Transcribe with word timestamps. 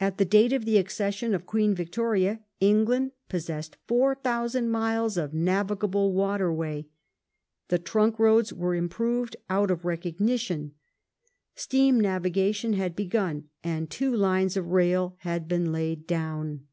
^ 0.00 0.06
At 0.06 0.18
the 0.18 0.24
date 0.24 0.52
of 0.52 0.64
the 0.64 0.76
accession 0.78 1.34
of 1.34 1.44
Queen 1.44 1.74
Victoria 1.74 2.38
England 2.60 3.10
possessed 3.28 3.78
4,000 3.88 4.70
miles 4.70 5.16
of 5.16 5.34
navigable 5.34 6.12
waterway; 6.12 6.86
the 7.66 7.80
trunk 7.80 8.20
roads 8.20 8.52
were 8.52 8.76
improved 8.76 9.34
out 9.48 9.72
of 9.72 9.84
recognition; 9.84 10.74
steam 11.56 11.98
navigation 11.98 12.74
had 12.74 12.94
begun, 12.94 13.48
and 13.64 13.90
two 13.90 14.14
lines 14.14 14.56
of 14.56 14.66
rail 14.68 15.16
had 15.22 15.48
been 15.48 15.72
laid 15.72 16.06
down. 16.06 16.68